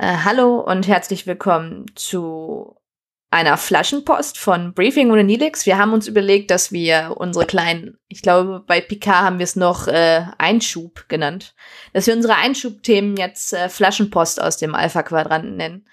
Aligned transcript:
Äh, 0.00 0.16
hallo 0.24 0.60
und 0.60 0.88
herzlich 0.88 1.26
willkommen 1.26 1.84
zu 1.94 2.74
einer 3.30 3.58
Flaschenpost 3.58 4.38
von 4.38 4.72
Briefing 4.72 5.10
ohne 5.10 5.24
Nilix. 5.24 5.66
Wir 5.66 5.76
haben 5.76 5.92
uns 5.92 6.08
überlegt, 6.08 6.50
dass 6.50 6.72
wir 6.72 7.16
unsere 7.18 7.44
kleinen, 7.44 7.98
ich 8.08 8.22
glaube, 8.22 8.64
bei 8.66 8.80
Picard 8.80 9.24
haben 9.24 9.38
wir 9.38 9.44
es 9.44 9.56
noch 9.56 9.88
äh, 9.88 10.22
Einschub 10.38 11.06
genannt, 11.08 11.54
dass 11.92 12.06
wir 12.06 12.14
unsere 12.14 12.36
Einschubthemen 12.36 13.18
jetzt 13.18 13.52
äh, 13.52 13.68
Flaschenpost 13.68 14.40
aus 14.40 14.56
dem 14.56 14.74
Alpha-Quadranten 14.74 15.58
nennen. 15.58 15.84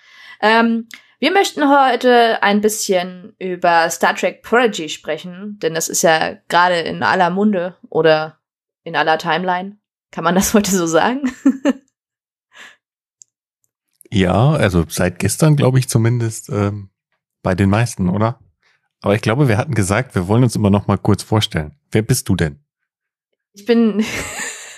Ähm, 0.41 0.87
wir 1.19 1.31
möchten 1.31 1.69
heute 1.69 2.41
ein 2.41 2.61
bisschen 2.61 3.35
über 3.39 3.89
Star 3.89 4.15
Trek 4.15 4.41
Prodigy 4.41 4.87
sprechen, 4.87 5.59
denn 5.61 5.73
das 5.73 5.89
ist 5.89 6.03
ja 6.03 6.37
gerade 6.47 6.79
in 6.79 7.03
aller 7.03 7.29
Munde 7.29 7.75
oder 7.89 8.39
in 8.85 8.95
aller 8.95 9.17
Timeline. 9.17 9.79
Kann 10.11 10.23
man 10.23 10.35
das 10.35 10.53
heute 10.53 10.71
so 10.71 10.87
sagen? 10.87 11.29
Ja, 14.11 14.51
also 14.51 14.85
seit 14.87 15.19
gestern 15.19 15.55
glaube 15.55 15.79
ich 15.79 15.89
zumindest 15.89 16.49
ähm, 16.49 16.89
bei 17.43 17.55
den 17.55 17.69
meisten, 17.69 18.09
oder? 18.09 18.39
Aber 19.01 19.15
ich 19.15 19.21
glaube, 19.21 19.47
wir 19.47 19.57
hatten 19.57 19.73
gesagt, 19.73 20.15
wir 20.15 20.27
wollen 20.27 20.43
uns 20.43 20.55
immer 20.55 20.69
noch 20.69 20.87
mal 20.87 20.97
kurz 20.97 21.23
vorstellen. 21.23 21.77
Wer 21.91 22.01
bist 22.01 22.27
du 22.29 22.35
denn? 22.35 22.59
Ich 23.53 23.65
bin, 23.65 24.03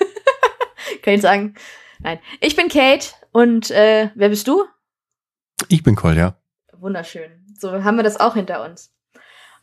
kann 1.01 1.13
ich 1.13 1.21
sagen, 1.21 1.55
nein, 1.99 2.19
ich 2.41 2.55
bin 2.55 2.69
Kate 2.69 3.07
und 3.31 3.71
äh, 3.71 4.09
wer 4.15 4.29
bist 4.29 4.47
du? 4.47 4.65
Ich 5.67 5.83
bin 5.83 5.95
Kolja. 5.95 6.37
Wunderschön. 6.73 7.45
So 7.57 7.83
haben 7.83 7.97
wir 7.97 8.03
das 8.03 8.19
auch 8.19 8.35
hinter 8.35 8.63
uns. 8.63 8.93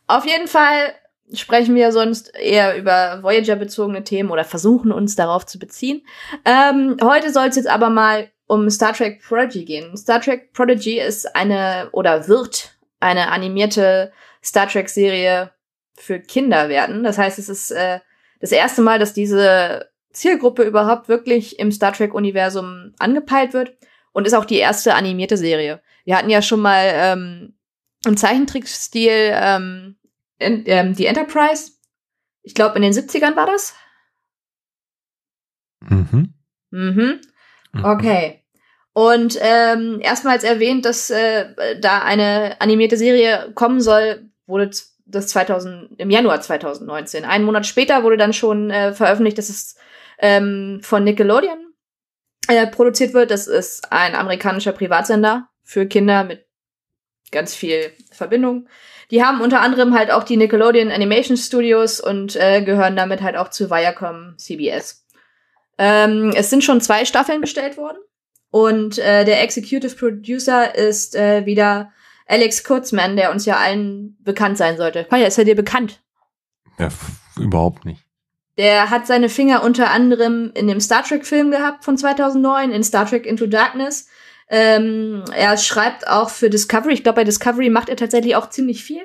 Auf 0.07 0.25
jeden 0.25 0.47
Fall 0.47 0.93
sprechen 1.33 1.75
wir 1.75 1.91
sonst 1.91 2.33
eher 2.35 2.77
über 2.77 3.21
Voyager-bezogene 3.21 4.03
Themen 4.03 4.29
oder 4.29 4.45
versuchen 4.45 4.91
uns 4.91 5.15
darauf 5.15 5.45
zu 5.45 5.59
beziehen. 5.59 6.05
Ähm, 6.45 6.97
heute 7.03 7.33
soll 7.33 7.47
es 7.47 7.57
jetzt 7.57 7.67
aber 7.67 7.89
mal 7.89 8.29
um 8.47 8.69
Star 8.69 8.93
Trek 8.93 9.21
Prodigy 9.21 9.65
gehen. 9.65 9.95
Star 9.95 10.21
Trek 10.21 10.53
Prodigy 10.53 10.99
ist 10.99 11.35
eine 11.35 11.89
oder 11.91 12.27
wird 12.27 12.77
eine 12.99 13.29
animierte 13.31 14.11
Star 14.43 14.67
Trek 14.67 14.89
Serie 14.89 15.51
für 15.95 16.19
Kinder 16.19 16.69
werden. 16.69 17.03
Das 17.03 17.17
heißt, 17.17 17.37
es 17.37 17.49
ist 17.49 17.71
äh, 17.71 17.99
das 18.39 18.51
erste 18.51 18.81
Mal, 18.81 18.99
dass 18.99 19.13
diese 19.13 19.89
Zielgruppe 20.11 20.63
überhaupt 20.63 21.09
wirklich 21.09 21.59
im 21.59 21.71
Star 21.71 21.93
Trek 21.93 22.13
Universum 22.13 22.93
angepeilt 22.97 23.53
wird 23.53 23.77
und 24.13 24.25
ist 24.25 24.33
auch 24.33 24.45
die 24.45 24.57
erste 24.57 24.95
animierte 24.95 25.37
Serie. 25.37 25.81
Wir 26.05 26.17
hatten 26.17 26.29
ja 26.29 26.41
schon 26.41 26.61
mal 26.61 26.91
ähm, 26.93 27.53
im 28.05 28.17
Zeichentrickstil 28.17 29.31
ähm, 29.33 29.97
in, 30.39 30.63
ähm, 30.65 30.95
die 30.95 31.05
Enterprise. 31.05 31.73
Ich 32.41 32.53
glaube, 32.55 32.77
in 32.77 32.81
den 32.81 32.93
70ern 32.93 33.35
war 33.35 33.45
das. 33.45 33.75
Mhm. 35.81 36.33
Mhm. 36.71 37.21
Mhm. 37.77 37.85
Okay. 37.85 38.43
Und 38.93 39.37
ähm, 39.41 39.99
erstmals 40.01 40.43
erwähnt, 40.43 40.85
dass 40.85 41.09
äh, 41.11 41.79
da 41.79 42.01
eine 42.01 42.59
animierte 42.59 42.97
Serie 42.97 43.51
kommen 43.53 43.79
soll, 43.79 44.29
wurde 44.47 44.71
das 45.05 45.27
2000 45.27 45.99
im 45.99 46.09
Januar 46.09 46.41
2019. 46.41 47.23
Einen 47.23 47.45
Monat 47.45 47.65
später 47.65 48.03
wurde 48.03 48.17
dann 48.17 48.33
schon 48.33 48.71
äh, 48.71 48.93
veröffentlicht, 48.93 49.37
dass 49.37 49.49
es 49.49 49.75
ähm, 50.19 50.79
von 50.81 51.03
Nickelodeon 51.03 51.73
äh, 52.47 52.67
produziert 52.67 53.13
wird. 53.13 53.31
Das 53.31 53.47
ist 53.47 53.91
ein 53.91 54.15
amerikanischer 54.15 54.71
Privatsender 54.71 55.47
für 55.63 55.85
Kinder 55.85 56.23
mit 56.23 56.45
ganz 57.31 57.53
viel 57.53 57.91
Verbindung. 58.11 58.67
Die 59.11 59.23
haben 59.23 59.41
unter 59.41 59.61
anderem 59.61 59.93
halt 59.93 60.11
auch 60.11 60.23
die 60.23 60.37
Nickelodeon 60.37 60.91
Animation 60.91 61.37
Studios 61.37 61.99
und 61.99 62.35
äh, 62.35 62.61
gehören 62.61 62.95
damit 62.95 63.21
halt 63.21 63.37
auch 63.37 63.49
zu 63.49 63.69
Viacom 63.69 64.35
CBS. 64.37 65.05
Ähm, 65.77 66.31
es 66.35 66.49
sind 66.49 66.63
schon 66.63 66.81
zwei 66.81 67.05
Staffeln 67.05 67.41
bestellt 67.41 67.77
worden. 67.77 67.97
Und 68.49 68.97
äh, 68.97 69.25
der 69.25 69.43
Executive 69.43 69.95
Producer 69.95 70.73
ist 70.73 71.15
äh, 71.15 71.45
wieder 71.45 71.91
Alex 72.25 72.63
Kurtzman, 72.63 73.15
der 73.15 73.31
uns 73.31 73.45
ja 73.45 73.57
allen 73.57 74.17
bekannt 74.21 74.57
sein 74.57 74.77
sollte. 74.77 75.07
Ja, 75.11 75.17
ist 75.17 75.37
er 75.37 75.45
dir 75.45 75.55
bekannt? 75.55 76.01
Ja, 76.79 76.89
überhaupt 77.37 77.85
nicht. 77.85 78.03
Der 78.57 78.89
hat 78.89 79.05
seine 79.05 79.29
Finger 79.29 79.63
unter 79.63 79.91
anderem 79.91 80.51
in 80.55 80.67
dem 80.67 80.79
Star 80.79 81.03
Trek-Film 81.03 81.51
gehabt 81.51 81.85
von 81.85 81.97
2009, 81.97 82.71
in 82.71 82.83
Star 82.83 83.05
Trek 83.07 83.25
Into 83.25 83.45
Darkness. 83.45 84.07
Ähm, 84.49 85.23
er 85.35 85.57
schreibt 85.57 86.07
auch 86.07 86.29
für 86.29 86.49
Discovery. 86.49 86.93
Ich 86.93 87.03
glaube, 87.03 87.17
bei 87.17 87.23
Discovery 87.23 87.69
macht 87.69 87.89
er 87.89 87.97
tatsächlich 87.97 88.35
auch 88.35 88.49
ziemlich 88.49 88.83
viel. 88.83 89.03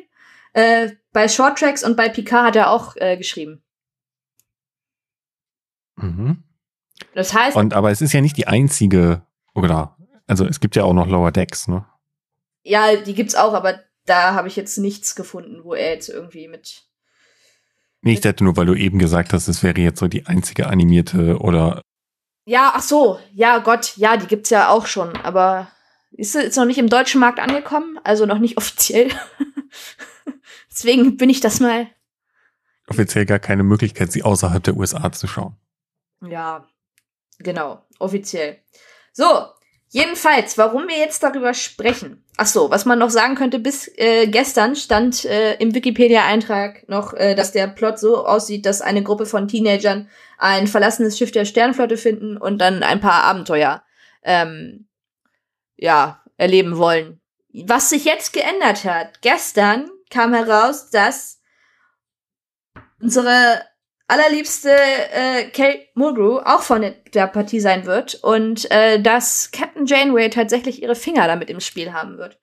Äh, 0.55 0.93
bei 1.13 1.29
Short 1.29 1.59
Tracks 1.59 1.85
und 1.85 1.97
bei 1.97 2.09
Picard 2.09 2.47
hat 2.47 2.57
er 2.57 2.71
auch 2.71 2.97
äh, 2.97 3.17
geschrieben. 3.17 3.63
Mhm. 5.97 6.45
Das 7.15 7.35
heißt. 7.35 7.57
Und 7.57 7.75
aber 7.75 7.91
es 7.91 8.01
ist 8.01 8.13
ja 8.13 8.21
nicht 8.21 8.37
die 8.37 8.47
einzige, 8.47 9.23
oder? 9.55 9.97
Also 10.27 10.47
es 10.47 10.61
gibt 10.61 10.77
ja 10.77 10.85
auch 10.85 10.95
noch 10.95 11.07
Lower 11.07 11.33
Decks, 11.33 11.69
ne? 11.69 11.85
Ja, 12.63 12.97
die 12.97 13.15
gibt's 13.15 13.35
auch, 13.35 13.55
aber 13.55 13.81
da 14.07 14.35
habe 14.35 14.49
ich 14.49 14.57
jetzt 14.57 14.79
nichts 14.79 15.15
gefunden, 15.15 15.65
wo 15.65 15.75
er 15.75 15.91
jetzt 15.91 16.09
irgendwie 16.09 16.49
mit. 16.49 16.85
Nee, 18.03 18.15
ich 18.15 18.21
dachte 18.21 18.45
nur, 18.45 18.57
weil 18.57 18.67
du 18.67 18.75
eben 18.75 18.99
gesagt 18.99 19.33
hast, 19.33 19.49
es 19.49 19.63
wäre 19.63 19.81
jetzt 19.81 20.01
so 20.01 20.09
die 20.09 20.27
einzige 20.27 20.67
animierte 20.69 21.39
oder. 21.39 21.83
Ja, 22.45 22.73
ach 22.75 22.83
so, 22.83 23.21
ja 23.33 23.59
Gott, 23.59 23.97
ja, 23.97 24.17
die 24.17 24.27
gibt's 24.27 24.51
ja 24.51 24.69
auch 24.69 24.87
schon, 24.87 25.17
aber 25.17 25.69
ist 26.11 26.35
jetzt 26.35 26.57
noch 26.57 26.65
nicht 26.65 26.79
im 26.79 26.89
deutschen 26.89 27.21
Markt 27.21 27.39
angekommen, 27.39 27.99
also 28.05 28.27
noch 28.27 28.39
nicht 28.39 28.57
offiziell. 28.59 29.11
Deswegen 30.71 31.17
bin 31.17 31.31
ich 31.31 31.41
das 31.41 31.61
mal. 31.61 31.89
Offiziell 32.89 33.27
gar 33.27 33.39
keine 33.39 33.63
Möglichkeit, 33.63 34.11
sie 34.11 34.23
außerhalb 34.23 34.63
der 34.63 34.77
USA 34.77 35.13
zu 35.13 35.27
schauen. 35.27 35.57
Ja, 36.21 36.67
genau, 37.43 37.83
offiziell. 37.99 38.59
So, 39.13 39.27
jedenfalls, 39.91 40.57
warum 40.59 40.89
wir 40.89 40.97
jetzt 40.97 41.23
darüber 41.23 41.55
sprechen. 41.55 42.25
Ach 42.39 42.47
so, 42.47 42.71
was 42.71 42.87
man 42.87 42.99
noch 42.99 43.11
sagen 43.11 43.35
könnte, 43.35 43.59
bis 43.59 43.89
äh, 43.97 44.27
gestern 44.27 44.75
stand 44.75 45.25
äh, 45.27 45.55
im 45.57 45.75
Wikipedia-Eintrag 45.75 46.89
noch, 46.89 47.13
äh, 47.13 47.35
dass 47.35 47.53
der 47.53 47.67
Plot 47.67 47.99
so 47.99 48.27
aussieht, 48.27 48.65
dass 48.65 48.81
eine 48.81 49.03
Gruppe 49.03 49.27
von 49.27 49.49
Teenagern 49.49 50.09
ein 50.39 50.67
verlassenes 50.67 51.19
Schiff 51.19 51.31
der 51.31 51.45
Sternflotte 51.45 51.97
finden 51.97 52.37
und 52.37 52.59
dann 52.59 52.83
ein 52.83 53.01
paar 53.01 53.25
Abenteuer 53.25 53.83
ähm, 54.23 54.87
ja, 55.77 56.23
erleben 56.37 56.79
wollen. 56.79 57.21
Was 57.53 57.91
sich 57.91 58.07
jetzt 58.07 58.33
geändert 58.33 58.85
hat. 58.85 59.21
Gestern 59.21 59.91
kam 60.11 60.33
heraus, 60.33 60.91
dass 60.91 61.41
unsere 63.01 63.63
allerliebste 64.09 64.71
äh, 64.71 65.45
Kate 65.51 65.87
Mulgrew 65.95 66.39
auch 66.39 66.63
von 66.63 66.95
der 67.15 67.27
Partie 67.27 67.61
sein 67.61 67.87
wird 67.87 68.15
und 68.17 68.71
äh, 68.71 69.01
dass 69.01 69.51
Captain 69.53 69.87
Janeway 69.87 70.31
tatsächlich 70.31 70.83
ihre 70.83 70.95
Finger 70.95 71.27
damit 71.27 71.51
im 71.51 71.61
Spiel 71.61 71.93
haben 71.93 72.19
wird. 72.19 72.39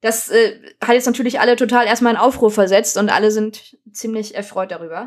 Das 0.00 0.30
äh, 0.30 0.60
hat 0.82 0.94
jetzt 0.94 1.06
natürlich 1.06 1.40
alle 1.40 1.56
total 1.56 1.86
erstmal 1.86 2.14
in 2.14 2.18
Aufruf 2.18 2.54
versetzt 2.54 2.96
und 2.96 3.10
alle 3.10 3.30
sind 3.30 3.76
ziemlich 3.92 4.34
erfreut 4.34 4.70
darüber. 4.70 5.06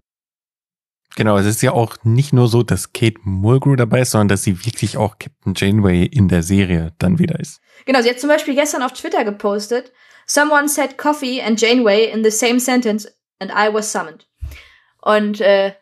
Genau, 1.16 1.38
es 1.38 1.46
ist 1.46 1.62
ja 1.62 1.72
auch 1.72 1.98
nicht 2.04 2.32
nur 2.32 2.48
so, 2.48 2.64
dass 2.64 2.94
Kate 2.94 3.20
Mulgrew 3.24 3.76
dabei 3.76 4.02
ist, 4.02 4.12
sondern 4.12 4.28
dass 4.28 4.44
sie 4.44 4.66
wirklich 4.66 4.98
auch 4.98 5.18
Captain 5.18 5.54
Janeway 5.56 6.06
in 6.06 6.28
der 6.28 6.44
Serie 6.44 6.94
dann 7.00 7.18
wieder 7.18 7.40
ist. 7.40 7.60
Genau, 7.86 8.02
sie 8.02 8.10
hat 8.10 8.20
zum 8.20 8.30
Beispiel 8.30 8.56
gestern 8.56 8.84
auf 8.84 8.94
Twitter 8.94 9.24
gepostet, 9.24 9.92
Someone 10.30 10.68
said 10.68 10.98
coffee 10.98 11.42
and 11.42 11.58
Janeway 11.58 12.12
in 12.12 12.22
the 12.22 12.32
same 12.32 12.60
sentence 12.60 13.08
and 13.40 13.50
I 13.50 13.70
was 13.70 13.90
summoned. 13.90 14.26
Und 15.08 15.40
äh, 15.40 15.74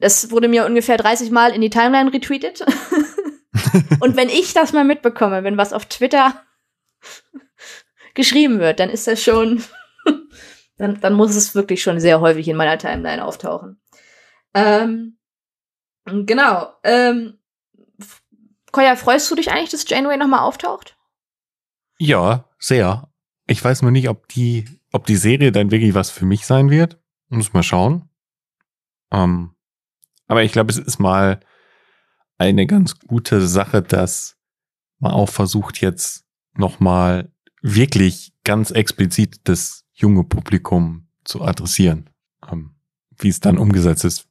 das 0.00 0.32
wurde 0.32 0.48
mir 0.48 0.66
ungefähr 0.66 0.96
30 0.96 1.30
Mal 1.30 1.54
in 1.54 1.60
die 1.60 1.70
Timeline 1.70 2.12
retweetet. 2.12 2.62
und 4.00 4.16
wenn 4.16 4.28
ich 4.28 4.54
das 4.54 4.72
mal 4.72 4.82
mitbekomme, 4.82 5.44
wenn 5.44 5.56
was 5.56 5.72
auf 5.72 5.86
Twitter 5.86 6.42
geschrieben 8.14 8.58
wird, 8.58 8.80
dann 8.80 8.90
ist 8.90 9.06
das 9.06 9.22
schon, 9.22 9.62
dann, 10.78 11.00
dann 11.00 11.14
muss 11.14 11.36
es 11.36 11.54
wirklich 11.54 11.80
schon 11.80 12.00
sehr 12.00 12.20
häufig 12.20 12.48
in 12.48 12.56
meiner 12.56 12.76
Timeline 12.76 13.24
auftauchen. 13.24 13.80
Ähm, 14.52 15.16
genau. 16.04 16.72
Ähm, 16.82 17.38
Koya, 18.72 18.96
freust 18.96 19.30
du 19.30 19.36
dich 19.36 19.52
eigentlich, 19.52 19.70
dass 19.70 19.88
Janeway 19.88 20.16
nochmal 20.16 20.40
auftaucht? 20.40 20.96
Ja, 22.00 22.48
sehr. 22.58 23.12
Ich 23.46 23.62
weiß 23.62 23.82
nur 23.82 23.92
nicht, 23.92 24.08
ob 24.08 24.26
die, 24.26 24.64
ob 24.90 25.06
die 25.06 25.14
Serie 25.14 25.52
dann 25.52 25.70
wirklich 25.70 25.94
was 25.94 26.10
für 26.10 26.26
mich 26.26 26.46
sein 26.46 26.68
wird. 26.68 27.00
Muss 27.28 27.52
mal 27.52 27.62
schauen. 27.62 28.08
Ähm, 29.12 29.54
aber 30.26 30.42
ich 30.42 30.52
glaube, 30.52 30.72
es 30.72 30.78
ist 30.78 30.98
mal 30.98 31.40
eine 32.38 32.66
ganz 32.66 32.98
gute 32.98 33.46
Sache, 33.46 33.82
dass 33.82 34.38
man 34.98 35.12
auch 35.12 35.28
versucht 35.28 35.80
jetzt 35.80 36.24
nochmal 36.54 37.32
wirklich 37.60 38.32
ganz 38.44 38.70
explizit 38.70 39.40
das 39.44 39.84
junge 39.92 40.24
Publikum 40.24 41.08
zu 41.24 41.42
adressieren. 41.42 42.10
Ähm, 42.50 42.74
wie 43.18 43.28
es 43.28 43.40
dann 43.40 43.58
umgesetzt 43.58 44.04
ist, 44.04 44.26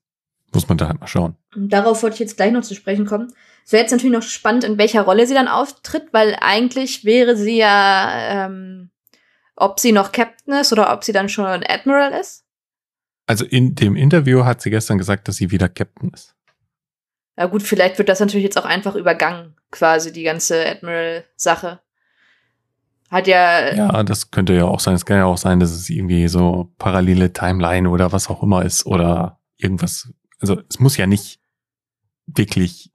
muss 0.53 0.67
man 0.67 0.77
da 0.77 0.87
halt 0.87 0.99
mal 0.99 1.07
schauen. 1.07 1.37
Darauf 1.55 2.03
wollte 2.03 2.15
ich 2.15 2.19
jetzt 2.19 2.35
gleich 2.35 2.51
noch 2.51 2.61
zu 2.61 2.75
sprechen 2.75 3.05
kommen. 3.05 3.33
Es 3.65 3.71
wäre 3.71 3.83
jetzt 3.83 3.91
natürlich 3.91 4.13
noch 4.13 4.23
spannend, 4.23 4.63
in 4.63 4.77
welcher 4.77 5.03
Rolle 5.03 5.27
sie 5.27 5.33
dann 5.33 5.47
auftritt, 5.47 6.11
weil 6.11 6.35
eigentlich 6.41 7.05
wäre 7.05 7.37
sie 7.37 7.57
ja, 7.57 8.45
ähm, 8.47 8.89
ob 9.55 9.79
sie 9.79 9.91
noch 9.91 10.11
Captain 10.11 10.53
ist 10.55 10.73
oder 10.73 10.91
ob 10.91 11.03
sie 11.03 11.13
dann 11.13 11.29
schon 11.29 11.45
Admiral 11.45 12.11
ist. 12.13 12.40
Also 13.27 13.45
in 13.45 13.75
dem 13.75 13.95
Interview 13.95 14.45
hat 14.45 14.61
sie 14.61 14.69
gestern 14.69 14.97
gesagt, 14.97 15.27
dass 15.27 15.37
sie 15.37 15.51
wieder 15.51 15.69
Captain 15.69 16.11
ist. 16.13 16.35
Ja 17.37 17.45
gut, 17.45 17.63
vielleicht 17.63 17.97
wird 17.97 18.09
das 18.09 18.19
natürlich 18.19 18.43
jetzt 18.43 18.57
auch 18.57 18.65
einfach 18.65 18.95
übergangen, 18.95 19.55
quasi 19.71 20.11
die 20.11 20.23
ganze 20.23 20.65
Admiral-Sache. 20.65 21.79
Hat 23.09 23.27
ja. 23.27 23.73
Ja, 23.73 24.03
das 24.03 24.31
könnte 24.31 24.53
ja 24.53 24.65
auch 24.65 24.79
sein. 24.79 24.95
Es 24.95 25.05
kann 25.05 25.17
ja 25.17 25.25
auch 25.25 25.37
sein, 25.37 25.59
dass 25.59 25.71
es 25.71 25.89
irgendwie 25.89 26.27
so 26.27 26.71
parallele 26.77 27.33
Timeline 27.33 27.89
oder 27.89 28.11
was 28.11 28.29
auch 28.29 28.41
immer 28.41 28.63
ist 28.63 28.85
oder 28.85 29.39
irgendwas. 29.57 30.09
Also 30.39 30.61
es 30.69 30.79
muss 30.79 30.97
ja 30.97 31.07
nicht 31.07 31.39
wirklich 32.25 32.91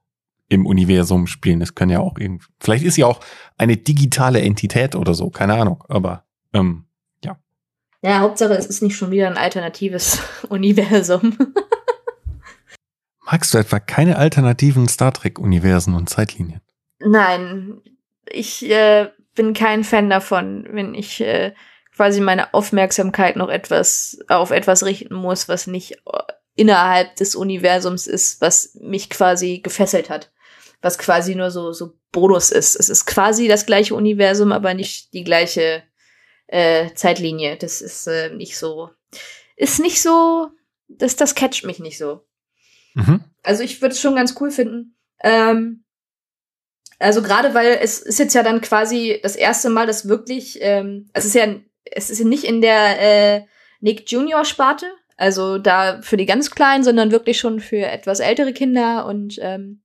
im 0.49 0.65
Universum 0.65 1.27
spielen. 1.27 1.61
Es 1.61 1.75
können 1.75 1.91
ja 1.91 1.99
auch 1.99 2.17
irgendwie. 2.17 2.47
Vielleicht 2.59 2.83
ist 2.83 2.95
sie 2.95 3.03
auch 3.03 3.19
eine 3.57 3.77
digitale 3.77 4.41
Entität 4.41 4.95
oder 4.95 5.13
so, 5.13 5.29
keine 5.29 5.53
Ahnung. 5.53 5.83
Aber 5.87 6.25
ähm. 6.53 6.86
Ja, 8.01 8.19
Hauptsache 8.19 8.53
es 8.53 8.67
ist 8.67 8.81
nicht 8.81 8.95
schon 8.95 9.11
wieder 9.11 9.27
ein 9.27 9.37
alternatives 9.37 10.19
Universum. 10.49 11.37
Magst 13.25 13.53
du 13.53 13.57
etwa 13.57 13.79
keine 13.79 14.17
alternativen 14.17 14.87
Star 14.87 15.13
Trek-Universen 15.13 15.95
und 15.95 16.09
Zeitlinien? 16.09 16.61
Nein, 16.99 17.81
ich 18.29 18.69
äh, 18.69 19.09
bin 19.35 19.53
kein 19.53 19.83
Fan 19.83 20.09
davon, 20.09 20.65
wenn 20.71 20.93
ich 20.93 21.19
äh, 21.21 21.53
quasi 21.93 22.21
meine 22.21 22.53
Aufmerksamkeit 22.53 23.35
noch 23.35 23.49
etwas 23.49 24.19
auf 24.29 24.51
etwas 24.51 24.85
richten 24.85 25.15
muss, 25.15 25.49
was 25.49 25.67
nicht 25.67 25.93
äh, 26.05 26.19
innerhalb 26.55 27.15
des 27.17 27.35
Universums 27.35 28.07
ist, 28.07 28.39
was 28.39 28.75
mich 28.75 29.09
quasi 29.09 29.59
gefesselt 29.59 30.09
hat, 30.09 30.31
was 30.81 30.97
quasi 30.97 31.35
nur 31.35 31.51
so 31.51 31.73
so 31.73 31.97
Bonus 32.11 32.51
ist. 32.51 32.75
Es 32.75 32.89
ist 32.89 33.05
quasi 33.05 33.47
das 33.47 33.65
gleiche 33.65 33.93
Universum, 33.93 34.51
aber 34.51 34.73
nicht 34.73 35.13
die 35.13 35.23
gleiche 35.23 35.83
äh, 36.47 36.93
Zeitlinie. 36.93 37.57
Das 37.57 37.81
ist 37.81 38.07
äh, 38.07 38.29
nicht 38.33 38.57
so, 38.57 38.89
ist 39.55 39.79
nicht 39.79 40.01
so, 40.01 40.49
das 40.87 41.15
das 41.15 41.35
catcht 41.35 41.65
mich 41.65 41.79
nicht 41.79 41.97
so. 41.97 42.25
Mhm. 42.95 43.23
Also 43.43 43.63
ich 43.63 43.81
würde 43.81 43.93
es 43.93 44.01
schon 44.01 44.15
ganz 44.15 44.35
cool 44.39 44.51
finden. 44.51 44.97
Ähm, 45.21 45.83
also 46.99 47.21
gerade 47.21 47.53
weil 47.53 47.77
es 47.81 47.99
ist 47.99 48.19
jetzt 48.19 48.33
ja 48.33 48.43
dann 48.43 48.61
quasi 48.61 49.19
das 49.21 49.35
erste 49.35 49.69
Mal, 49.69 49.85
dass 49.85 50.07
wirklich, 50.07 50.57
ähm, 50.61 51.09
es 51.13 51.25
ist 51.25 51.35
ja, 51.35 51.47
es 51.85 52.09
ist 52.09 52.19
ja 52.19 52.25
nicht 52.25 52.43
in 52.43 52.61
der 52.61 52.99
äh, 52.99 53.45
Nick 53.79 54.11
Junior 54.11 54.45
Sparte, 54.45 54.87
also 55.15 55.57
da 55.57 56.01
für 56.01 56.17
die 56.17 56.25
ganz 56.25 56.51
Kleinen, 56.51 56.83
sondern 56.83 57.11
wirklich 57.11 57.37
schon 57.37 57.59
für 57.59 57.85
etwas 57.85 58.19
ältere 58.19 58.53
Kinder 58.53 59.05
und 59.05 59.37
ähm, 59.41 59.81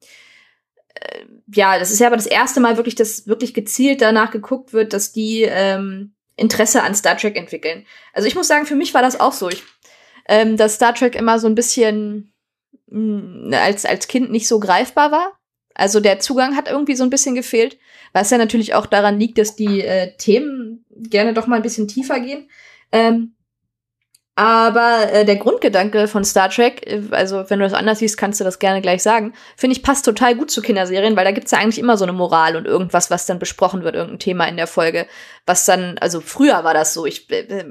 äh, 0.94 1.24
ja, 1.54 1.78
das 1.78 1.90
ist 1.90 2.00
ja 2.00 2.06
aber 2.06 2.16
das 2.16 2.26
erste 2.26 2.60
Mal 2.60 2.76
wirklich, 2.76 2.94
dass 2.94 3.26
wirklich 3.26 3.52
gezielt 3.52 4.00
danach 4.00 4.30
geguckt 4.30 4.72
wird, 4.72 4.94
dass 4.94 5.12
die 5.12 5.42
ähm, 5.42 6.14
Interesse 6.36 6.82
an 6.82 6.94
Star 6.94 7.16
Trek 7.16 7.36
entwickeln. 7.36 7.86
Also 8.12 8.28
ich 8.28 8.34
muss 8.34 8.48
sagen, 8.48 8.66
für 8.66 8.76
mich 8.76 8.94
war 8.94 9.02
das 9.02 9.20
auch 9.20 9.32
so. 9.32 9.48
Ich, 9.48 9.62
ähm, 10.28 10.56
dass 10.56 10.74
Star 10.74 10.94
Trek 10.94 11.14
immer 11.14 11.38
so 11.38 11.46
ein 11.46 11.54
bisschen 11.54 12.32
als, 13.52 13.86
als 13.86 14.06
Kind 14.06 14.30
nicht 14.30 14.46
so 14.46 14.60
greifbar 14.60 15.10
war. 15.10 15.38
Also 15.74 16.00
der 16.00 16.20
Zugang 16.20 16.56
hat 16.56 16.68
irgendwie 16.68 16.94
so 16.94 17.04
ein 17.04 17.10
bisschen 17.10 17.34
gefehlt, 17.34 17.78
was 18.12 18.30
ja 18.30 18.36
natürlich 18.36 18.74
auch 18.74 18.84
daran 18.84 19.18
liegt, 19.18 19.38
dass 19.38 19.56
die 19.56 19.80
äh, 19.80 20.14
Themen 20.18 20.84
gerne 20.90 21.32
doch 21.32 21.46
mal 21.46 21.56
ein 21.56 21.62
bisschen 21.62 21.88
tiefer 21.88 22.20
gehen. 22.20 22.50
Ähm, 22.92 23.34
aber 24.34 25.12
äh, 25.12 25.24
der 25.26 25.36
Grundgedanke 25.36 26.08
von 26.08 26.24
Star 26.24 26.48
Trek, 26.48 26.86
äh, 26.86 27.02
also 27.10 27.44
wenn 27.48 27.58
du 27.58 27.66
das 27.66 27.74
anders 27.74 27.98
siehst, 27.98 28.16
kannst 28.16 28.40
du 28.40 28.44
das 28.44 28.58
gerne 28.58 28.80
gleich 28.80 29.02
sagen, 29.02 29.34
finde 29.56 29.76
ich 29.76 29.82
passt 29.82 30.04
total 30.04 30.34
gut 30.34 30.50
zu 30.50 30.62
Kinderserien, 30.62 31.16
weil 31.16 31.24
da 31.24 31.32
gibt's 31.32 31.50
ja 31.50 31.58
eigentlich 31.58 31.78
immer 31.78 31.96
so 31.96 32.04
eine 32.04 32.14
Moral 32.14 32.56
und 32.56 32.66
irgendwas, 32.66 33.10
was 33.10 33.26
dann 33.26 33.38
besprochen 33.38 33.84
wird, 33.84 33.94
irgendein 33.94 34.18
Thema 34.18 34.46
in 34.46 34.56
der 34.56 34.66
Folge, 34.66 35.06
was 35.44 35.66
dann, 35.66 35.98
also 35.98 36.20
früher 36.20 36.64
war 36.64 36.72
das 36.72 36.94
so. 36.94 37.04
Ich, 37.04 37.30
äh, 37.30 37.40
äh 37.40 37.64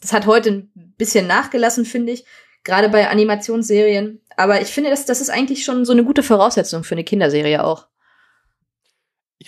das 0.00 0.12
hat 0.12 0.26
heute 0.26 0.50
ein 0.50 0.94
bisschen 0.96 1.26
nachgelassen, 1.26 1.84
finde 1.84 2.12
ich 2.12 2.24
gerade 2.66 2.90
bei 2.90 3.08
Animationsserien. 3.08 4.20
Aber 4.36 4.60
ich 4.60 4.68
finde, 4.68 4.90
das, 4.90 5.06
das 5.06 5.22
ist 5.22 5.30
eigentlich 5.30 5.64
schon 5.64 5.86
so 5.86 5.92
eine 5.92 6.04
gute 6.04 6.22
Voraussetzung 6.22 6.84
für 6.84 6.94
eine 6.94 7.04
Kinderserie 7.04 7.64
auch. 7.64 7.86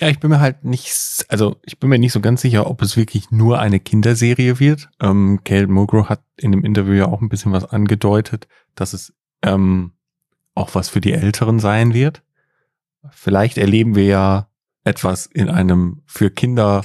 Ja, 0.00 0.08
ich 0.08 0.20
bin 0.20 0.30
mir 0.30 0.38
halt 0.38 0.64
nicht, 0.64 1.26
also 1.28 1.56
ich 1.64 1.78
bin 1.80 1.90
mir 1.90 1.98
nicht 1.98 2.12
so 2.12 2.20
ganz 2.20 2.40
sicher, 2.40 2.68
ob 2.68 2.82
es 2.82 2.96
wirklich 2.96 3.32
nur 3.32 3.58
eine 3.58 3.80
Kinderserie 3.80 4.60
wird. 4.60 4.88
Ähm, 5.00 5.40
Gail 5.42 5.66
Mulgrew 5.66 6.04
hat 6.08 6.22
in 6.36 6.52
dem 6.52 6.64
Interview 6.64 6.94
ja 6.94 7.06
auch 7.06 7.20
ein 7.20 7.28
bisschen 7.28 7.50
was 7.50 7.64
angedeutet, 7.64 8.46
dass 8.76 8.92
es 8.92 9.12
ähm, 9.42 9.92
auch 10.54 10.74
was 10.76 10.88
für 10.88 11.00
die 11.00 11.12
Älteren 11.12 11.58
sein 11.58 11.94
wird. 11.94 12.22
Vielleicht 13.10 13.58
erleben 13.58 13.96
wir 13.96 14.04
ja 14.04 14.48
etwas 14.84 15.26
in 15.26 15.48
einem 15.48 16.02
für 16.06 16.30
Kinder 16.30 16.84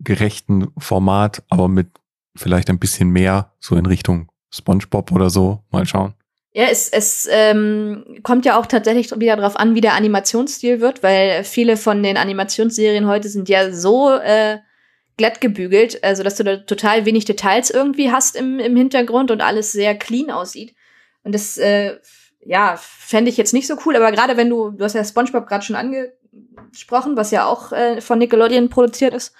gerechten 0.00 0.68
Format, 0.78 1.44
aber 1.48 1.68
mit 1.68 1.88
vielleicht 2.34 2.70
ein 2.70 2.80
bisschen 2.80 3.10
mehr 3.10 3.52
so 3.60 3.76
in 3.76 3.86
Richtung 3.86 4.30
SpongeBob 4.50 5.12
oder 5.12 5.30
so. 5.30 5.62
Mal 5.70 5.86
schauen. 5.86 6.14
Ja, 6.56 6.68
es, 6.70 6.88
es 6.88 7.28
ähm, 7.30 8.20
kommt 8.22 8.46
ja 8.46 8.58
auch 8.58 8.64
tatsächlich 8.64 9.10
wieder 9.20 9.36
darauf 9.36 9.56
an, 9.56 9.74
wie 9.74 9.82
der 9.82 9.92
Animationsstil 9.92 10.80
wird, 10.80 11.02
weil 11.02 11.44
viele 11.44 11.76
von 11.76 12.02
den 12.02 12.16
Animationsserien 12.16 13.06
heute 13.06 13.28
sind 13.28 13.50
ja 13.50 13.70
so 13.72 14.10
äh, 14.14 14.60
glatt 15.18 15.42
gebügelt, 15.42 16.02
also 16.02 16.22
dass 16.22 16.36
du 16.36 16.44
da 16.44 16.56
total 16.56 17.04
wenig 17.04 17.26
Details 17.26 17.68
irgendwie 17.68 18.10
hast 18.10 18.36
im, 18.36 18.58
im 18.58 18.74
Hintergrund 18.74 19.30
und 19.30 19.42
alles 19.42 19.72
sehr 19.72 19.98
clean 19.98 20.30
aussieht. 20.30 20.74
Und 21.24 21.34
das, 21.34 21.58
äh, 21.58 21.98
ja, 22.42 22.78
fände 22.80 23.30
ich 23.30 23.36
jetzt 23.36 23.52
nicht 23.52 23.66
so 23.66 23.76
cool, 23.84 23.94
aber 23.94 24.10
gerade 24.10 24.38
wenn 24.38 24.48
du, 24.48 24.70
du 24.70 24.82
hast 24.82 24.94
ja 24.94 25.04
SpongeBob 25.04 25.46
gerade 25.46 25.62
schon 25.62 25.76
angesprochen, 25.76 27.18
was 27.18 27.32
ja 27.32 27.44
auch 27.44 27.72
äh, 27.72 28.00
von 28.00 28.18
Nickelodeon 28.18 28.70
produziert 28.70 29.12
ist, 29.12 29.34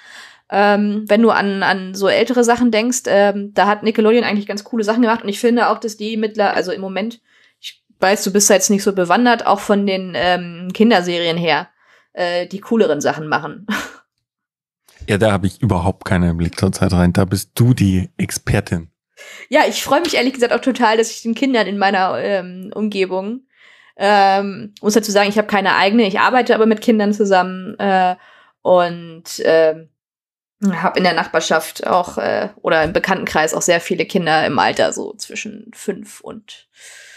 ähm, 0.51 1.05
wenn 1.09 1.23
du 1.23 1.31
an, 1.31 1.63
an 1.63 1.95
so 1.95 2.09
ältere 2.09 2.45
Sachen 2.45 2.71
denkst, 2.71 3.03
ähm, 3.07 3.53
da 3.55 3.67
hat 3.67 3.83
Nickelodeon 3.83 4.25
eigentlich 4.25 4.47
ganz 4.47 4.65
coole 4.65 4.85
Sachen 4.85 5.03
gemacht 5.03 5.23
und 5.23 5.29
ich 5.29 5.41
finde 5.41 5.69
auch, 5.69 5.79
dass 5.79 5.97
die 5.97 6.17
mittler, 6.17 6.55
also 6.55 6.73
im 6.73 6.81
Moment, 6.81 7.21
ich 7.61 7.83
weiß, 8.01 8.23
du 8.25 8.33
bist 8.33 8.49
jetzt 8.51 8.71
nicht 8.71 8.83
so 8.83 8.93
bewandert, 8.93 9.47
auch 9.47 9.61
von 9.61 9.87
den 9.87 10.13
ähm, 10.15 10.69
Kinderserien 10.73 11.37
her, 11.37 11.69
äh, 12.13 12.47
die 12.47 12.61
cooleren 12.61 13.01
Sachen 13.01 13.29
machen. 13.29 13.67
Ja, 15.09 15.19
da 15.19 15.31
habe 15.31 15.47
ich 15.47 15.63
überhaupt 15.63 16.05
keinen 16.05 16.37
Blick 16.37 16.59
zur 16.59 16.73
Zeit 16.73 16.93
rein. 16.93 17.13
Da 17.13 17.25
bist 17.25 17.53
du 17.55 17.75
die 17.75 18.11
Expertin. 18.17 18.91
Ja, 19.49 19.61
ich 19.69 19.85
freue 19.85 20.01
mich 20.01 20.15
ehrlich 20.15 20.33
gesagt 20.33 20.53
auch 20.53 20.61
total, 20.61 20.97
dass 20.97 21.13
ich 21.13 21.23
den 21.23 21.37
Kindern 21.37 21.69
in 21.69 21.79
meiner 21.79 22.19
ähm, 22.19 22.73
Umgebung 22.75 23.47
ähm, 23.97 24.75
muss 24.83 24.95
dazu 24.95 25.11
sagen, 25.11 25.31
ich 25.31 25.39
habe 25.39 25.49
keine 25.49 25.75
eigene, 25.75 26.07
ich 26.07 26.21
arbeite 26.21 26.55
aber 26.55 26.67
mit 26.67 26.81
Kindern 26.81 27.15
zusammen 27.15 27.79
äh, 27.79 28.17
und 28.63 29.25
ähm, 29.43 29.89
habe 30.65 30.99
in 30.99 31.05
der 31.05 31.15
Nachbarschaft 31.15 31.87
auch 31.87 32.19
äh, 32.19 32.51
oder 32.63 32.83
im 32.83 32.93
Bekanntenkreis 32.93 33.55
auch 33.55 33.63
sehr 33.63 33.81
viele 33.81 34.07
Kinder 34.07 34.47
im 34.47 34.59
Alter 34.59 34.93
so 34.93 35.15
zwischen 35.15 35.71
fünf 35.75 36.21
und 36.21 36.69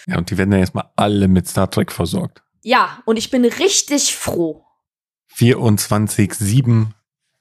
ja 0.08 0.18
und 0.18 0.30
die 0.30 0.38
werden 0.38 0.52
ja 0.52 0.60
erstmal 0.60 0.90
alle 0.96 1.28
mit 1.28 1.48
Star 1.48 1.70
Trek 1.70 1.92
versorgt. 1.92 2.42
Ja 2.64 3.02
und 3.06 3.18
ich 3.18 3.32
bin 3.32 3.46
richtig 3.46 4.16
froh. 4.16 4.66
24/7 5.36 6.88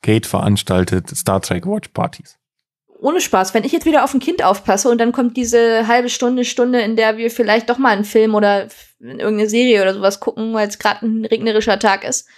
Gate 0.03 0.27
veranstaltet 0.27 1.08
Star 1.11 1.43
Trek 1.43 1.67
Watch 1.67 1.89
Partys. 1.89 2.39
Ohne 3.01 3.20
Spaß, 3.20 3.55
wenn 3.55 3.65
ich 3.65 3.72
jetzt 3.72 3.87
wieder 3.87 4.03
auf 4.03 4.13
ein 4.13 4.20
Kind 4.20 4.43
aufpasse 4.43 4.89
und 4.89 4.99
dann 4.99 5.13
kommt 5.13 5.37
diese 5.37 5.87
halbe 5.87 6.08
Stunde, 6.08 6.44
Stunde, 6.44 6.81
in 6.81 6.96
der 6.96 7.17
wir 7.17 7.31
vielleicht 7.31 7.70
doch 7.70 7.79
mal 7.79 7.91
einen 7.91 8.05
Film 8.05 8.34
oder 8.34 8.69
irgendeine 9.01 9.49
Serie 9.49 9.82
oder 9.82 9.94
sowas 9.94 10.19
gucken, 10.19 10.53
weil 10.53 10.69
es 10.69 10.81
gerade 10.81 11.06
ein 11.06 11.25
regnerischer 11.25 11.79
Tag 11.79 12.03
ist, 12.03 12.29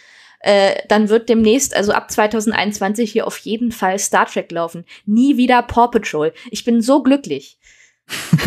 äh, 0.41 0.83
dann 0.89 1.09
wird 1.09 1.29
demnächst, 1.29 1.77
also 1.77 1.93
ab 1.93 2.11
2021, 2.11 3.13
hier 3.13 3.27
auf 3.27 3.39
jeden 3.39 3.73
Fall 3.73 3.99
Star 3.99 4.27
Trek 4.27 4.51
laufen. 4.51 4.85
Nie 5.07 5.37
wieder 5.37 5.63
Paw 5.63 5.89
Patrol. 5.89 6.33
Ich 6.51 6.65
bin 6.65 6.81
so 6.81 7.03
glücklich. 7.03 7.59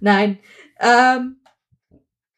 Nein. 0.00 0.38
Ähm, 0.80 1.36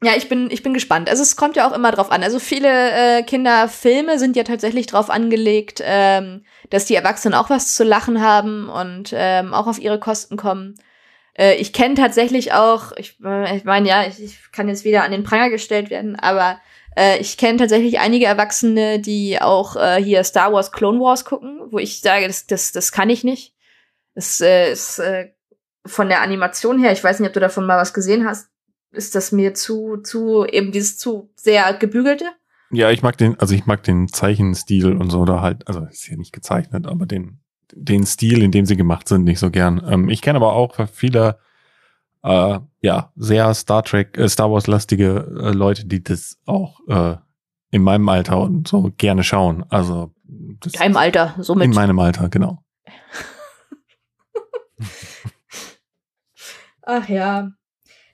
ja, 0.03 0.17
ich 0.17 0.29
bin, 0.29 0.51
ich 0.51 0.65
bin 0.65 0.75
gespannt. 0.75 1.09
Also 1.09 1.23
es 1.23 1.37
kommt 1.37 1.55
ja 1.55 1.69
auch 1.69 1.73
immer 1.73 1.93
drauf 1.93 2.11
an. 2.11 2.25
Also 2.25 2.41
viele 2.41 3.19
äh, 3.19 3.23
Kinderfilme 3.23 4.19
sind 4.19 4.35
ja 4.35 4.43
tatsächlich 4.43 4.89
drauf 4.89 5.11
angelegt, 5.11 5.81
ähm, 5.85 6.45
dass 6.71 6.87
die 6.87 6.97
Erwachsenen 6.97 7.35
auch 7.35 7.51
was 7.51 7.77
zu 7.77 7.85
lachen 7.85 8.21
haben 8.21 8.69
und 8.69 9.13
ähm, 9.15 9.55
auch 9.55 9.69
auf 9.69 9.79
ihre 9.79 10.01
Kosten 10.01 10.37
kommen. 10.37 10.75
Äh, 11.35 11.57
ich 11.57 11.73
kenne 11.73 11.95
tatsächlich 11.95 12.53
auch, 12.53 12.93
ich, 12.97 13.19
äh, 13.25 13.57
ich 13.57 13.65
meine, 13.65 13.89
ja, 13.89 14.07
ich, 14.07 14.23
ich 14.23 14.39
kann 14.53 14.69
jetzt 14.69 14.85
wieder 14.85 15.05
an 15.05 15.13
den 15.13 15.25
Pranger 15.25 15.51
gestellt 15.51 15.91
werden, 15.91 16.17
aber 16.17 16.61
äh, 16.97 17.19
ich 17.19 17.39
kenne 17.39 17.59
tatsächlich 17.59 18.01
einige 18.01 18.27
Erwachsene, 18.27 19.01
die 19.01 19.41
auch 19.41 19.77
äh, 19.77 20.03
hier 20.03 20.25
Star 20.25 20.53
Wars 20.53 20.73
Clone 20.73 21.01
Wars 21.01 21.25
gucken, 21.25 21.61
wo 21.71 21.79
ich 21.79 22.01
sage, 22.01 22.27
das, 22.27 22.47
das, 22.47 22.73
das 22.73 22.93
kann 22.93 23.11
ich 23.11 23.25
nicht. 23.25 23.55
Das 24.15 24.41
äh, 24.41 24.73
ist 24.73 24.99
äh, 24.99 25.31
von 25.87 26.09
der 26.09 26.23
Animation 26.23 26.79
her, 26.79 26.93
ich 26.93 27.03
weiß 27.03 27.21
nicht, 27.21 27.29
ob 27.29 27.35
du 27.35 27.41
davon 27.41 27.67
mal 27.67 27.79
was 27.79 27.95
gesehen 27.95 28.27
hast, 28.27 28.49
ist 28.93 29.15
das 29.15 29.33
mir 29.33 29.55
zu, 29.55 29.97
zu, 29.99 30.45
eben 30.45 30.71
dieses 30.71 30.99
zu 30.99 31.31
sehr 31.35 31.73
gebügelte. 31.75 32.27
Ja, 32.71 32.91
ich 32.91 33.03
mag 33.03 33.17
den, 33.17 33.39
also 33.39 33.55
ich 33.55 33.67
mag 33.67 33.83
den 33.83 34.09
Zeichenstil 34.09 34.97
und 34.97 35.11
so 35.11 35.25
da 35.25 35.41
halt, 35.41 35.67
also 35.67 35.85
ist 35.85 36.09
ja 36.09 36.17
nicht 36.17 36.33
gezeichnet, 36.33 36.87
aber 36.87 37.07
den 37.07 37.42
den 37.73 38.07
Stil, 38.07 38.43
in 38.43 38.51
dem 38.51 38.67
sie 38.67 38.77
gemacht 38.77 39.09
sind, 39.09 39.25
nicht 39.25 39.39
so 39.39 39.51
gern. 39.51 39.83
Ähm, 39.89 40.09
ich 40.09 40.23
kenne 40.23 40.37
aber 40.37 40.53
auch 40.53 40.89
viele, 40.93 41.39
äh, 42.23 42.59
ja, 42.81 43.13
sehr 43.17 43.53
Star 43.55 43.83
Trek, 43.83 44.17
äh, 44.19 44.29
Star 44.29 44.51
Wars 44.51 44.67
lastige 44.67 45.27
äh, 45.43 45.53
Leute, 45.53 45.87
die 45.87 46.03
das 46.03 46.39
auch 46.47 46.81
äh, 46.89 47.17
in 47.71 47.83
meinem 47.83 48.09
Alter 48.09 48.41
und 48.41 48.69
so 48.69 48.93
gerne 48.97 49.25
schauen. 49.25 49.65
Also 49.69 50.13
das 50.25 50.73
deinem 50.73 50.97
Alter, 50.97 51.35
somit. 51.39 51.65
In 51.65 51.75
meinem 51.75 51.99
Alter, 51.99 52.29
genau. 52.29 52.63
Ach 56.83 57.09
ja. 57.09 57.53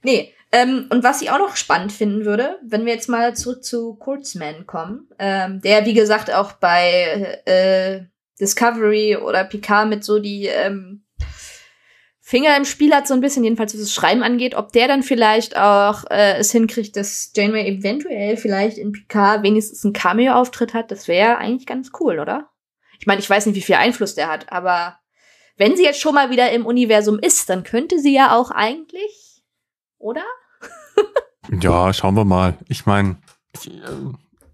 Nee, 0.02 0.32
ähm, 0.52 0.86
und 0.90 1.04
was 1.04 1.20
ich 1.20 1.30
auch 1.30 1.38
noch 1.38 1.56
spannend 1.56 1.92
finden 1.92 2.24
würde, 2.24 2.58
wenn 2.62 2.86
wir 2.86 2.92
jetzt 2.94 3.08
mal 3.08 3.36
zurück 3.36 3.64
zu 3.64 3.94
Kurtzman 3.96 4.66
kommen, 4.66 5.08
ähm, 5.18 5.60
der 5.60 5.84
wie 5.84 5.94
gesagt 5.94 6.32
auch 6.32 6.52
bei 6.52 7.40
äh, 7.44 8.06
Discovery 8.40 9.16
oder 9.16 9.44
Picard 9.44 9.88
mit 9.88 10.04
so 10.04 10.18
die 10.18 10.46
ähm, 10.46 11.04
Finger 12.20 12.56
im 12.58 12.66
Spiel 12.66 12.94
hat, 12.94 13.08
so 13.08 13.14
ein 13.14 13.22
bisschen, 13.22 13.42
jedenfalls 13.42 13.72
was 13.72 13.80
das 13.80 13.94
Schreiben 13.94 14.22
angeht, 14.22 14.54
ob 14.54 14.70
der 14.72 14.86
dann 14.86 15.02
vielleicht 15.02 15.56
auch 15.56 16.04
äh, 16.10 16.36
es 16.36 16.52
hinkriegt, 16.52 16.94
dass 16.94 17.32
Janeway 17.34 17.66
eventuell 17.66 18.36
vielleicht 18.36 18.76
in 18.76 18.92
Picard 18.92 19.42
wenigstens 19.42 19.82
einen 19.82 19.94
Cameo-Auftritt 19.94 20.74
hat, 20.74 20.90
das 20.90 21.08
wäre 21.08 21.38
eigentlich 21.38 21.66
ganz 21.66 21.90
cool, 22.00 22.18
oder? 22.18 22.50
Ich 23.00 23.06
meine, 23.06 23.20
ich 23.20 23.30
weiß 23.30 23.46
nicht, 23.46 23.56
wie 23.56 23.62
viel 23.62 23.76
Einfluss 23.76 24.14
der 24.14 24.28
hat, 24.28 24.52
aber 24.52 24.98
wenn 25.56 25.74
sie 25.74 25.84
jetzt 25.84 26.00
schon 26.00 26.14
mal 26.14 26.30
wieder 26.30 26.50
im 26.52 26.66
Universum 26.66 27.18
ist, 27.18 27.48
dann 27.48 27.64
könnte 27.64 27.98
sie 27.98 28.14
ja 28.14 28.36
auch 28.36 28.50
eigentlich, 28.50 29.42
oder? 29.96 30.24
ja, 31.62 31.94
schauen 31.94 32.14
wir 32.14 32.26
mal. 32.26 32.58
Ich 32.68 32.84
meine, 32.84 33.16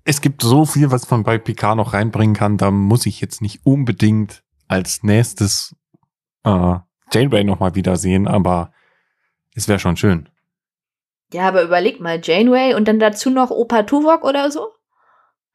es 0.05 0.21
gibt 0.21 0.43
so 0.43 0.67
viel, 0.67 0.91
was 0.91 1.11
man 1.11 1.23
bei 1.23 1.39
Picard 1.39 1.77
noch 1.77 1.95
reinbringen 1.95 2.37
kann. 2.37 2.59
Da 2.59 2.71
muss 2.71 3.07
ich 3.07 3.21
jetzt 3.21 3.41
nicht 3.41 3.65
unbedingt 3.65 4.43
als 4.69 5.03
nächstes 5.03 5.75
äh, 6.45 6.77
Janeway 7.13 7.45
noch 7.45 7.61
mal 7.61 7.75
wiedersehen, 7.75 8.29
aber 8.29 8.73
es 9.55 9.67
wäre 9.69 9.79
schon 9.79 9.97
schön. 9.97 10.29
Ja, 11.33 11.49
aber 11.49 11.63
überleg 11.63 12.01
mal, 12.01 12.21
Janeway 12.23 12.75
und 12.75 12.87
dann 12.87 12.99
dazu 12.99 13.31
noch 13.31 13.51
Opa 13.51 13.85
Tuvok 13.85 14.25
oder 14.25 14.51
so? 14.51 14.69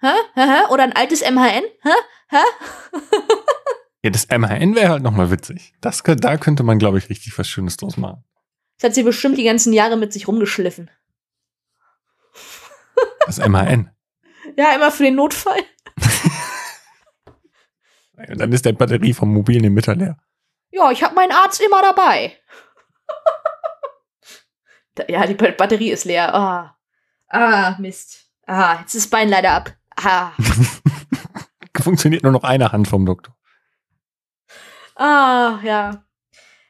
Hä? 0.02 0.14
Hä? 0.34 0.42
Hä? 0.42 0.74
Oder 0.74 0.84
ein 0.84 0.96
altes 0.96 1.22
MHN? 1.22 1.64
Hä? 1.82 1.90
Hä? 2.30 2.38
ja, 4.04 4.10
das 4.10 4.28
MHN 4.30 4.76
wäre 4.76 4.90
halt 4.90 5.04
noch 5.04 5.12
mal 5.12 5.30
witzig. 5.30 5.74
Das, 5.82 6.02
da 6.04 6.38
könnte 6.38 6.64
man, 6.64 6.80
glaube 6.80 6.98
ich, 6.98 7.10
richtig 7.10 7.38
was 7.38 7.48
Schönes 7.48 7.78
draus 7.78 7.98
machen. 7.98 8.24
Das 8.78 8.90
hat 8.90 8.96
sie 8.96 9.04
bestimmt 9.04 9.38
die 9.38 9.44
ganzen 9.44 9.74
Jahre 9.74 9.98
mit 9.98 10.14
sich 10.14 10.28
rumgeschliffen. 10.28 10.90
Das 13.26 13.38
MHN. 13.38 13.92
Ja, 14.58 14.76
immer 14.76 14.92
für 14.92 15.04
den 15.04 15.16
Notfall. 15.16 15.64
dann 18.14 18.52
ist 18.52 18.66
der 18.66 18.74
Batterie 18.74 19.14
vom 19.14 19.34
mobilen 19.34 19.64
Emitter 19.64 19.96
leer. 19.96 20.18
Ja, 20.72 20.92
ich 20.92 21.04
habe 21.04 21.16
meinen 21.16 21.32
Arzt 21.32 21.62
immer 21.62 21.82
dabei. 21.82 22.38
ja, 25.08 25.26
die 25.26 25.34
Batterie 25.34 25.92
ist 25.92 26.06
leer. 26.06 26.34
Ah, 26.34 26.78
ah 27.28 27.76
Mist. 27.80 28.28
Ah, 28.46 28.80
jetzt 28.82 28.96
ist 28.96 29.06
das 29.06 29.10
Bein 29.10 29.30
leider 29.30 29.52
ab. 29.52 29.76
Ah. 29.96 30.32
Funktioniert 31.82 32.24
nur 32.24 32.32
noch 32.32 32.44
eine 32.44 32.72
Hand 32.72 32.88
vom 32.88 33.06
Doktor. 33.06 33.36
Ah, 34.96 35.60
ja. 35.64 36.04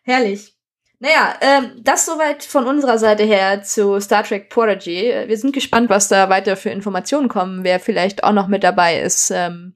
Herrlich. 0.04 0.59
Naja, 1.02 1.36
ähm, 1.40 1.82
das 1.82 2.06
soweit 2.06 2.44
von 2.44 2.66
unserer 2.66 2.98
Seite 2.98 3.24
her 3.24 3.64
zu 3.64 4.00
Star 4.02 4.24
Trek 4.24 4.50
Prodigy. 4.50 5.14
Wir 5.28 5.38
sind 5.38 5.54
gespannt, 5.54 5.90
was 5.90 6.10
da 6.10 6.30
weiter 6.30 6.58
für 6.58 6.72
Informationen 6.72 7.30
kommen, 7.30 7.64
wer 7.64 7.80
vielleicht 7.80 8.24
auch 8.26 8.34
noch 8.34 8.48
mit 8.48 8.64
dabei 8.64 9.00
ist. 9.00 9.32
Ähm, 9.32 9.76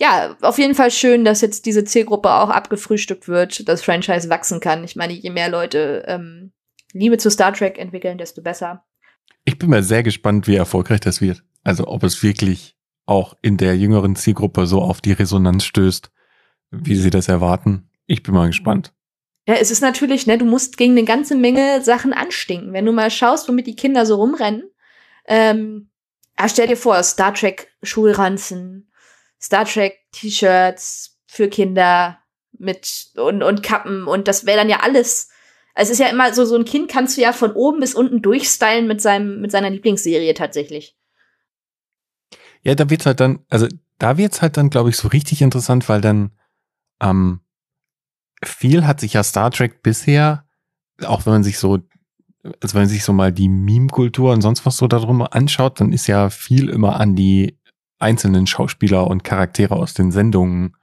ja, 0.00 0.36
auf 0.40 0.58
jeden 0.58 0.74
Fall 0.74 0.90
schön, 0.90 1.24
dass 1.24 1.42
jetzt 1.42 1.64
diese 1.66 1.84
Zielgruppe 1.84 2.32
auch 2.32 2.50
abgefrühstückt 2.50 3.28
wird, 3.28 3.68
das 3.68 3.82
Franchise 3.82 4.28
wachsen 4.30 4.58
kann. 4.58 4.82
Ich 4.82 4.96
meine, 4.96 5.12
je 5.12 5.30
mehr 5.30 5.48
Leute 5.48 6.04
ähm, 6.08 6.52
Liebe 6.92 7.18
zu 7.18 7.30
Star 7.30 7.52
Trek 7.52 7.78
entwickeln, 7.78 8.18
desto 8.18 8.42
besser. 8.42 8.82
Ich 9.44 9.58
bin 9.58 9.70
mal 9.70 9.82
sehr 9.82 10.02
gespannt, 10.02 10.48
wie 10.48 10.56
erfolgreich 10.56 11.00
das 11.00 11.20
wird. 11.20 11.44
Also 11.62 11.86
ob 11.86 12.02
es 12.02 12.22
wirklich 12.22 12.76
auch 13.06 13.36
in 13.42 13.58
der 13.58 13.76
jüngeren 13.76 14.16
Zielgruppe 14.16 14.66
so 14.66 14.80
auf 14.82 15.00
die 15.00 15.12
Resonanz 15.12 15.64
stößt, 15.64 16.10
wie 16.70 16.96
sie 16.96 17.10
das 17.10 17.28
erwarten. 17.28 17.90
Ich 18.06 18.22
bin 18.22 18.34
mal 18.34 18.48
gespannt. 18.48 18.92
Ja, 19.50 19.56
es 19.56 19.72
ist 19.72 19.80
natürlich, 19.80 20.28
ne, 20.28 20.38
du 20.38 20.44
musst 20.44 20.76
gegen 20.76 20.92
eine 20.92 21.02
ganze 21.02 21.34
Menge 21.34 21.82
Sachen 21.82 22.12
anstinken. 22.12 22.72
Wenn 22.72 22.86
du 22.86 22.92
mal 22.92 23.10
schaust, 23.10 23.48
womit 23.48 23.66
die 23.66 23.74
Kinder 23.74 24.06
so 24.06 24.14
rumrennen, 24.14 24.70
ähm, 25.26 25.90
ah, 26.36 26.48
stell 26.48 26.68
dir 26.68 26.76
vor, 26.76 27.02
Star 27.02 27.34
Trek 27.34 27.66
Schulranzen, 27.82 28.92
Star 29.42 29.64
Trek 29.64 29.98
T-Shirts 30.12 31.18
für 31.26 31.48
Kinder 31.48 32.20
mit 32.52 33.08
und, 33.16 33.42
und 33.42 33.64
Kappen 33.64 34.06
und 34.06 34.28
das 34.28 34.46
wäre 34.46 34.58
dann 34.58 34.68
ja 34.68 34.84
alles. 34.84 35.30
Es 35.74 35.90
ist 35.90 35.98
ja 35.98 36.06
immer 36.06 36.32
so, 36.32 36.44
so 36.44 36.54
ein 36.54 36.64
Kind 36.64 36.88
kannst 36.88 37.16
du 37.16 37.22
ja 37.22 37.32
von 37.32 37.50
oben 37.50 37.80
bis 37.80 37.96
unten 37.96 38.22
durchstylen 38.22 38.86
mit 38.86 39.00
seinem, 39.00 39.40
mit 39.40 39.50
seiner 39.50 39.70
Lieblingsserie 39.70 40.34
tatsächlich. 40.34 40.96
Ja, 42.62 42.76
da 42.76 42.88
wird's 42.88 43.06
halt 43.06 43.18
dann, 43.18 43.44
also 43.48 43.66
da 43.98 44.16
wird's 44.16 44.42
halt 44.42 44.56
dann, 44.56 44.70
glaube 44.70 44.90
ich, 44.90 44.96
so 44.96 45.08
richtig 45.08 45.42
interessant, 45.42 45.88
weil 45.88 46.00
dann 46.00 46.30
ähm, 47.00 47.40
viel 48.44 48.86
hat 48.86 49.00
sich 49.00 49.14
ja 49.14 49.22
Star 49.22 49.50
Trek 49.50 49.82
bisher, 49.82 50.44
auch 51.04 51.26
wenn 51.26 51.34
man 51.34 51.44
sich 51.44 51.58
so, 51.58 51.78
also 52.60 52.74
wenn 52.74 52.82
man 52.82 52.88
sich 52.88 53.04
so 53.04 53.12
mal 53.12 53.32
die 53.32 53.48
Meme-Kultur 53.48 54.32
und 54.32 54.42
sonst 54.42 54.64
was 54.66 54.76
so 54.76 54.88
darum 54.88 55.22
anschaut, 55.22 55.80
dann 55.80 55.92
ist 55.92 56.06
ja 56.06 56.30
viel 56.30 56.68
immer 56.68 56.98
an 56.98 57.14
die 57.16 57.58
einzelnen 57.98 58.46
Schauspieler 58.46 59.06
und 59.06 59.24
Charaktere 59.24 59.76
aus 59.76 59.94
den 59.94 60.10
Sendungen 60.10 60.76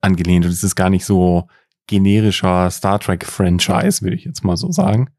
angelehnt. 0.00 0.44
Und 0.44 0.50
es 0.50 0.64
ist 0.64 0.74
gar 0.74 0.90
nicht 0.90 1.04
so 1.04 1.48
generischer 1.86 2.70
Star 2.70 2.98
Trek-Franchise, 2.98 4.02
würde 4.02 4.16
ich 4.16 4.24
jetzt 4.24 4.44
mal 4.44 4.56
so 4.56 4.70
sagen. 4.70 5.10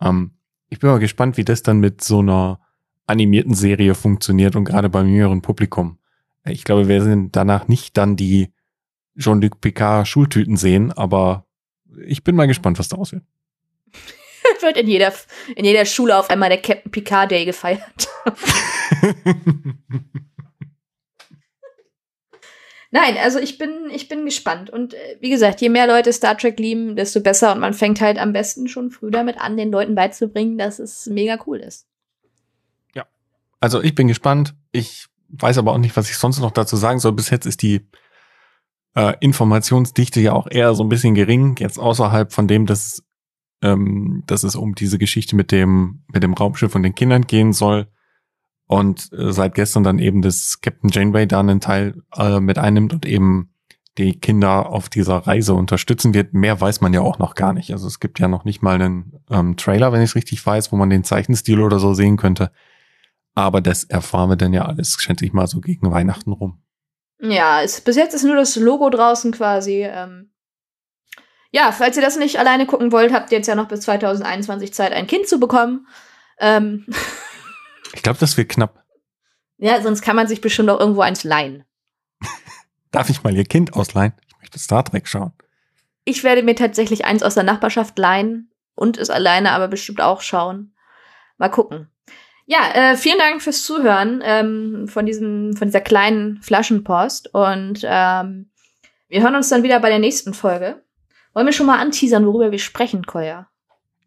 Ähm, 0.00 0.32
ich 0.68 0.80
bin 0.80 0.90
mal 0.90 0.98
gespannt, 0.98 1.36
wie 1.36 1.44
das 1.44 1.62
dann 1.62 1.78
mit 1.78 2.02
so 2.02 2.18
einer 2.18 2.60
animierten 3.06 3.54
Serie 3.54 3.94
funktioniert 3.94 4.56
und 4.56 4.64
gerade 4.64 4.88
beim 4.88 5.08
jüngeren 5.08 5.42
Publikum. 5.42 5.98
Ich 6.44 6.64
glaube, 6.64 6.88
wir 6.88 7.02
sind 7.02 7.36
danach 7.36 7.68
nicht 7.68 7.96
dann 7.96 8.16
die 8.16 8.52
Jean-Luc 9.16 9.60
Picard 9.60 10.08
Schultüten 10.08 10.56
sehen, 10.56 10.92
aber 10.92 11.46
ich 12.06 12.24
bin 12.24 12.36
mal 12.36 12.46
gespannt, 12.46 12.78
was 12.78 12.88
daraus 12.88 13.12
wird. 13.12 13.22
wird 14.60 14.76
in 14.76 14.88
jeder, 14.88 15.12
in 15.54 15.64
jeder 15.64 15.84
Schule 15.84 16.18
auf 16.18 16.30
einmal 16.30 16.48
der 16.48 16.60
Captain 16.60 16.90
Picard 16.90 17.30
Day 17.30 17.44
gefeiert. 17.44 18.08
Nein, 22.90 23.16
also 23.20 23.40
ich 23.40 23.58
bin, 23.58 23.90
ich 23.90 24.08
bin 24.08 24.24
gespannt. 24.24 24.70
Und 24.70 24.94
äh, 24.94 25.16
wie 25.20 25.30
gesagt, 25.30 25.60
je 25.60 25.68
mehr 25.68 25.88
Leute 25.88 26.12
Star 26.12 26.38
Trek 26.38 26.60
lieben, 26.60 26.94
desto 26.94 27.20
besser. 27.20 27.52
Und 27.52 27.58
man 27.58 27.74
fängt 27.74 28.00
halt 28.00 28.18
am 28.18 28.32
besten 28.32 28.68
schon 28.68 28.92
früh 28.92 29.10
damit 29.10 29.36
an, 29.38 29.56
den 29.56 29.72
Leuten 29.72 29.96
beizubringen, 29.96 30.58
dass 30.58 30.78
es 30.78 31.06
mega 31.06 31.36
cool 31.44 31.58
ist. 31.58 31.88
Ja. 32.94 33.04
Also 33.58 33.82
ich 33.82 33.96
bin 33.96 34.06
gespannt. 34.06 34.54
Ich 34.70 35.06
weiß 35.30 35.58
aber 35.58 35.72
auch 35.72 35.78
nicht, 35.78 35.96
was 35.96 36.08
ich 36.08 36.16
sonst 36.16 36.38
noch 36.38 36.52
dazu 36.52 36.76
sagen 36.76 37.00
soll. 37.00 37.14
Bis 37.14 37.30
jetzt 37.30 37.46
ist 37.46 37.62
die 37.62 37.84
äh, 38.94 39.14
Informationsdichte 39.20 40.20
ja 40.20 40.32
auch 40.32 40.46
eher 40.50 40.74
so 40.74 40.84
ein 40.84 40.88
bisschen 40.88 41.14
gering. 41.14 41.56
Jetzt 41.58 41.78
außerhalb 41.78 42.32
von 42.32 42.48
dem, 42.48 42.66
dass, 42.66 43.02
ähm, 43.62 44.22
dass 44.26 44.42
es 44.42 44.56
um 44.56 44.74
diese 44.74 44.98
Geschichte 44.98 45.36
mit 45.36 45.52
dem, 45.52 46.02
mit 46.12 46.22
dem 46.22 46.34
Raumschiff 46.34 46.74
und 46.74 46.82
den 46.82 46.94
Kindern 46.94 47.22
gehen 47.22 47.52
soll 47.52 47.88
und 48.66 49.12
äh, 49.12 49.32
seit 49.32 49.54
gestern 49.54 49.82
dann 49.82 49.98
eben 49.98 50.22
das 50.22 50.60
Captain 50.60 50.90
Janeway 50.90 51.26
da 51.26 51.40
einen 51.40 51.60
Teil 51.60 52.02
äh, 52.16 52.40
mit 52.40 52.58
einnimmt 52.58 52.92
und 52.92 53.06
eben 53.06 53.50
die 53.98 54.18
Kinder 54.18 54.70
auf 54.70 54.88
dieser 54.88 55.18
Reise 55.18 55.54
unterstützen 55.54 56.14
wird. 56.14 56.34
Mehr 56.34 56.60
weiß 56.60 56.80
man 56.80 56.92
ja 56.92 57.00
auch 57.00 57.18
noch 57.18 57.34
gar 57.34 57.52
nicht. 57.52 57.70
Also 57.70 57.86
es 57.86 58.00
gibt 58.00 58.18
ja 58.18 58.26
noch 58.26 58.44
nicht 58.44 58.60
mal 58.60 58.74
einen 58.74 59.20
ähm, 59.30 59.56
Trailer, 59.56 59.92
wenn 59.92 60.02
ich 60.02 60.10
es 60.10 60.16
richtig 60.16 60.44
weiß, 60.44 60.72
wo 60.72 60.76
man 60.76 60.90
den 60.90 61.04
Zeichenstil 61.04 61.60
oder 61.60 61.78
so 61.78 61.94
sehen 61.94 62.16
könnte. 62.16 62.50
Aber 63.36 63.60
das 63.60 63.84
erfahren 63.84 64.30
wir 64.30 64.36
dann 64.36 64.52
ja 64.52 64.64
alles, 64.64 64.96
schätze 65.00 65.24
ich 65.24 65.32
mal, 65.32 65.46
so 65.46 65.60
gegen 65.60 65.90
Weihnachten 65.90 66.32
rum. 66.32 66.58
Ja, 67.24 67.60
ist, 67.60 67.84
bis 67.84 67.96
jetzt 67.96 68.14
ist 68.14 68.22
nur 68.22 68.36
das 68.36 68.56
Logo 68.56 68.90
draußen 68.90 69.32
quasi. 69.32 69.82
Ähm 69.82 70.30
ja, 71.50 71.72
falls 71.72 71.96
ihr 71.96 72.02
das 72.02 72.16
nicht 72.16 72.38
alleine 72.38 72.66
gucken 72.66 72.92
wollt, 72.92 73.12
habt 73.12 73.32
ihr 73.32 73.38
jetzt 73.38 73.46
ja 73.46 73.54
noch 73.54 73.68
bis 73.68 73.80
2021 73.82 74.74
Zeit, 74.74 74.92
ein 74.92 75.06
Kind 75.06 75.26
zu 75.26 75.40
bekommen. 75.40 75.86
Ähm 76.38 76.86
Ich 77.94 78.02
glaube, 78.02 78.18
das 78.18 78.36
wird 78.36 78.50
knapp. 78.50 78.84
Ja, 79.56 79.80
sonst 79.80 80.02
kann 80.02 80.16
man 80.16 80.26
sich 80.26 80.40
bestimmt 80.40 80.68
auch 80.68 80.80
irgendwo 80.80 81.00
eins 81.00 81.24
leihen. 81.24 81.64
Darf 82.90 83.08
ich 83.08 83.22
mal 83.22 83.34
ihr 83.34 83.44
Kind 83.44 83.74
ausleihen? 83.74 84.12
Ich 84.28 84.36
möchte 84.38 84.58
Star 84.58 84.84
Trek 84.84 85.06
schauen. 85.06 85.32
Ich 86.04 86.24
werde 86.24 86.42
mir 86.42 86.56
tatsächlich 86.56 87.04
eins 87.04 87.22
aus 87.22 87.34
der 87.34 87.44
Nachbarschaft 87.44 87.98
leihen 87.98 88.50
und 88.74 88.98
es 88.98 89.08
alleine 89.08 89.52
aber 89.52 89.68
bestimmt 89.68 90.00
auch 90.00 90.20
schauen. 90.20 90.74
Mal 91.38 91.48
gucken. 91.48 91.88
Ja, 92.46 92.58
äh, 92.74 92.96
vielen 92.96 93.18
Dank 93.18 93.40
fürs 93.40 93.64
Zuhören 93.64 94.20
ähm, 94.22 94.86
von 94.86 95.06
diesem, 95.06 95.56
von 95.56 95.68
dieser 95.68 95.80
kleinen 95.80 96.42
Flaschenpost 96.42 97.32
und 97.32 97.80
ähm, 97.84 98.50
wir 99.08 99.22
hören 99.22 99.34
uns 99.34 99.48
dann 99.48 99.62
wieder 99.62 99.80
bei 99.80 99.88
der 99.88 99.98
nächsten 99.98 100.34
Folge. 100.34 100.82
Wollen 101.32 101.46
wir 101.46 101.52
schon 101.52 101.66
mal 101.66 101.78
anteasern, 101.78 102.26
worüber 102.26 102.50
wir 102.50 102.58
sprechen, 102.58 103.06
Koya? 103.06 103.48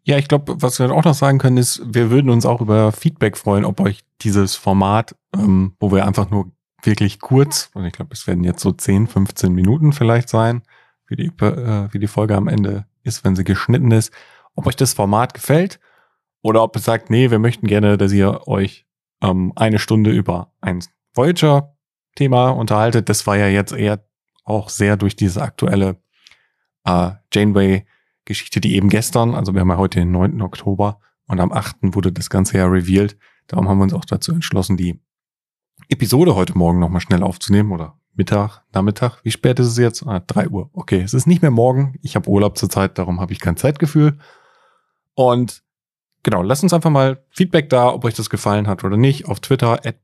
Ja, 0.04 0.18
ich 0.18 0.28
glaube, 0.28 0.62
was 0.62 0.78
wir 0.78 0.90
auch 0.92 1.04
noch 1.04 1.14
sagen 1.14 1.38
können, 1.38 1.58
ist, 1.58 1.82
wir 1.84 2.10
würden 2.10 2.30
uns 2.30 2.46
auch 2.46 2.60
über 2.60 2.92
Feedback 2.92 3.36
freuen, 3.36 3.64
ob 3.64 3.80
euch 3.80 4.04
dieses 4.22 4.54
Format, 4.54 5.16
ähm, 5.34 5.74
wo 5.80 5.90
wir 5.92 6.06
einfach 6.06 6.30
nur 6.30 6.52
wirklich 6.82 7.18
kurz, 7.20 7.70
und 7.74 7.84
ich 7.84 7.92
glaube, 7.92 8.10
es 8.12 8.26
werden 8.26 8.44
jetzt 8.44 8.60
so 8.60 8.70
10, 8.70 9.08
15 9.08 9.52
Minuten 9.52 9.92
vielleicht 9.92 10.28
sein, 10.28 10.62
wie 11.08 11.16
die, 11.16 11.26
äh, 11.26 11.88
wie 11.92 11.98
die 11.98 12.06
Folge 12.06 12.36
am 12.36 12.46
Ende 12.46 12.86
ist, 13.02 13.24
wenn 13.24 13.34
sie 13.34 13.44
geschnitten 13.44 13.90
ist, 13.90 14.12
ob 14.54 14.66
euch 14.66 14.76
das 14.76 14.94
Format 14.94 15.34
gefällt 15.34 15.80
oder 16.42 16.62
ob 16.62 16.76
ihr 16.76 16.80
sagt, 16.80 17.10
nee, 17.10 17.30
wir 17.30 17.38
möchten 17.38 17.66
gerne, 17.66 17.98
dass 17.98 18.12
ihr 18.12 18.46
euch 18.46 18.86
ähm, 19.22 19.52
eine 19.56 19.78
Stunde 19.78 20.10
über 20.10 20.52
ein 20.60 20.82
Voyager-Thema 21.14 22.50
unterhaltet. 22.50 23.08
Das 23.08 23.26
war 23.26 23.36
ja 23.36 23.48
jetzt 23.48 23.72
eher 23.72 24.04
auch 24.44 24.68
sehr 24.68 24.96
durch 24.96 25.16
diese 25.16 25.42
aktuelle 25.42 25.96
äh, 26.84 27.10
Janeway 27.32 27.84
Geschichte, 28.24 28.60
die 28.60 28.76
eben 28.76 28.90
gestern, 28.90 29.34
also 29.34 29.54
wir 29.54 29.62
haben 29.62 29.70
ja 29.70 29.78
heute 29.78 30.00
den 30.00 30.12
9. 30.12 30.42
Oktober 30.42 31.00
und 31.26 31.40
am 31.40 31.50
8. 31.50 31.76
wurde 31.94 32.12
das 32.12 32.30
Ganze 32.30 32.58
ja 32.58 32.66
revealed. 32.66 33.18
Darum 33.46 33.68
haben 33.68 33.78
wir 33.78 33.84
uns 33.84 33.94
auch 33.94 34.04
dazu 34.04 34.32
entschlossen, 34.32 34.76
die 34.76 35.00
Episode 35.88 36.34
heute 36.34 36.56
Morgen 36.56 36.78
nochmal 36.78 37.00
schnell 37.00 37.22
aufzunehmen 37.22 37.72
oder 37.72 37.98
Mittag, 38.14 38.64
Nachmittag. 38.72 39.20
Wie 39.22 39.30
spät 39.30 39.58
ist 39.58 39.68
es 39.68 39.78
jetzt? 39.78 40.06
Ah, 40.06 40.20
3 40.20 40.48
Uhr. 40.48 40.70
Okay, 40.72 41.00
es 41.00 41.14
ist 41.14 41.26
nicht 41.26 41.40
mehr 41.40 41.50
morgen. 41.50 41.94
Ich 42.02 42.16
habe 42.16 42.28
Urlaub 42.28 42.58
zurzeit, 42.58 42.98
darum 42.98 43.20
habe 43.20 43.32
ich 43.32 43.40
kein 43.40 43.56
Zeitgefühl. 43.56 44.18
Und 45.14 45.62
genau, 46.22 46.42
lasst 46.42 46.62
uns 46.62 46.72
einfach 46.72 46.90
mal 46.90 47.24
Feedback 47.30 47.68
da, 47.68 47.92
ob 47.92 48.04
euch 48.04 48.14
das 48.14 48.30
gefallen 48.30 48.66
hat 48.66 48.84
oder 48.84 48.96
nicht, 48.96 49.26
auf 49.26 49.40
Twitter 49.40 49.84
at 49.84 49.96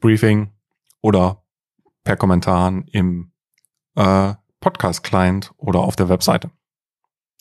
Briefing 0.00 0.52
oder 1.00 1.42
per 2.04 2.16
Kommentaren 2.16 2.86
im 2.92 3.32
äh, 3.96 4.34
Podcast-Client 4.60 5.52
oder 5.56 5.80
auf 5.80 5.96
der 5.96 6.08
Webseite. 6.08 6.50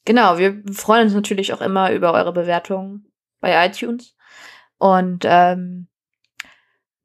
Genau, 0.06 0.38
wir 0.38 0.64
freuen 0.72 1.06
uns 1.06 1.14
natürlich 1.14 1.54
auch 1.54 1.62
immer 1.62 1.92
über 1.92 2.14
eure 2.14 2.34
Bewertungen 2.34 3.12
bei 3.40 3.66
iTunes. 3.66 4.16
Und 4.78 5.26
ähm, 5.26 5.88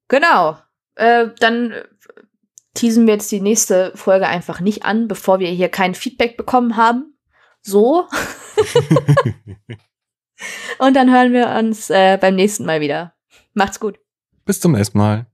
genau, 0.08 0.58
äh, 0.94 1.28
dann 1.40 1.74
teasen 2.74 3.06
wir 3.06 3.14
jetzt 3.14 3.30
die 3.32 3.40
nächste 3.40 3.92
Folge 3.96 4.28
einfach 4.28 4.60
nicht 4.60 4.84
an, 4.84 5.08
bevor 5.08 5.40
wir 5.40 5.48
hier 5.48 5.68
kein 5.68 5.94
Feedback 5.94 6.36
bekommen 6.36 6.76
haben. 6.76 7.18
So. 7.60 8.08
Und 10.78 10.94
dann 10.94 11.12
hören 11.12 11.32
wir 11.32 11.48
uns 11.58 11.90
äh, 11.90 12.18
beim 12.20 12.34
nächsten 12.34 12.64
Mal 12.64 12.80
wieder. 12.80 13.14
Macht's 13.54 13.80
gut. 13.80 13.98
Bis 14.44 14.60
zum 14.60 14.72
nächsten 14.72 14.98
Mal. 14.98 15.26